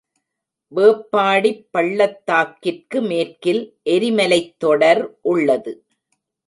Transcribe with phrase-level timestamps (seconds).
[0.71, 3.63] வேப்பாடிப் பள்ளத்தாக்கிற்கு மேற்கில்
[3.89, 5.73] எரிமலைத் தொடர் உள்ளது.